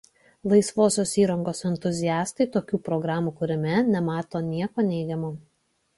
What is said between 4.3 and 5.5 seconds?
nieko neigiamo.